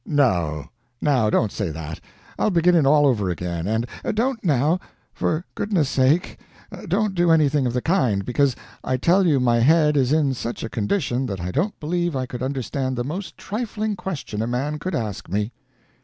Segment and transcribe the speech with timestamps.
[0.03, 1.99] "No; now don't say that.
[2.39, 3.85] I'll begin it all over again, and"
[4.15, 4.79] "Don't now
[5.13, 6.39] for goodness' sake,
[6.87, 10.63] don't do anything of the kind, because I tell you my head is in such
[10.63, 14.79] a condition that I don't believe I could understand the most trifling question a man
[14.79, 15.51] could ask me.